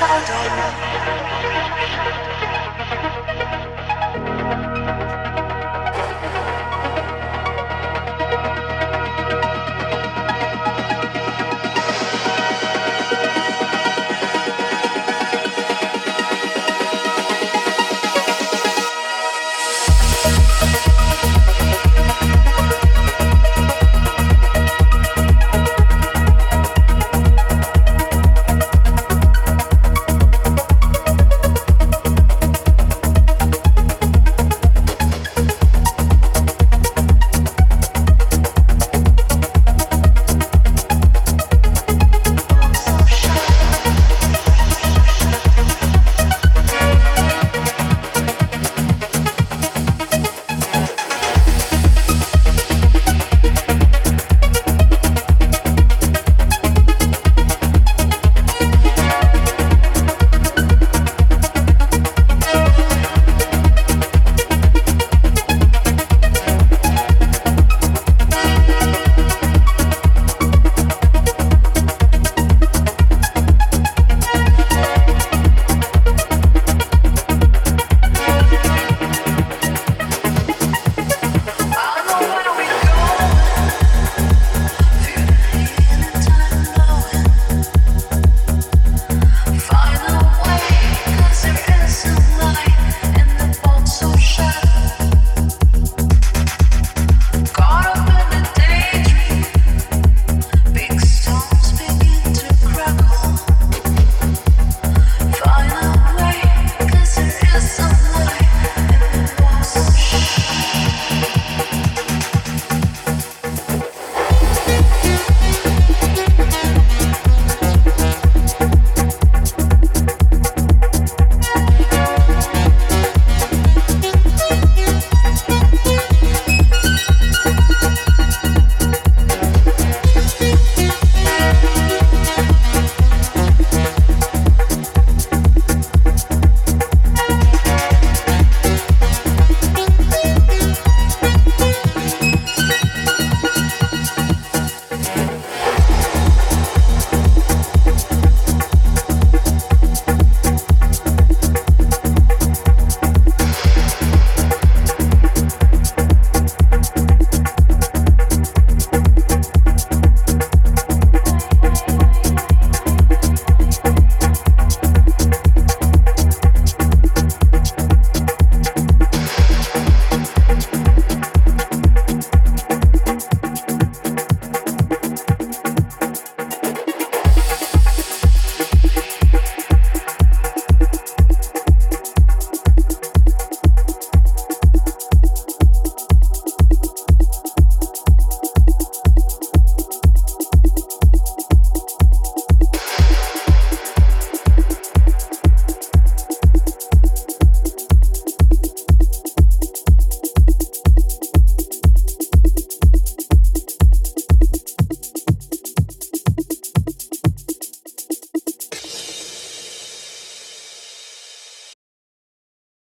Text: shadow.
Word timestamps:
shadow. 0.00 0.80